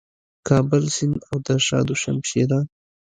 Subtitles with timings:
[0.47, 2.59] کابل سیند او د شاه دو شمشېره